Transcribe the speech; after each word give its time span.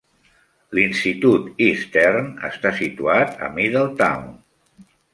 L'Institut 0.77 1.61
Eastern 1.67 2.33
està 2.51 2.75
situat 2.83 3.39
a 3.51 3.55
Middletown. 3.61 4.29